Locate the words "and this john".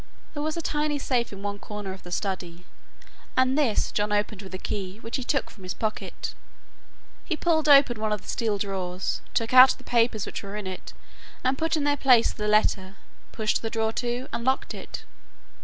3.37-4.11